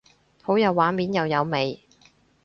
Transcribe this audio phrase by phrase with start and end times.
[0.41, 1.79] 好有畫面又有味